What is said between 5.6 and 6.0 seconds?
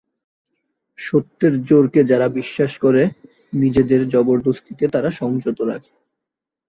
রাখে।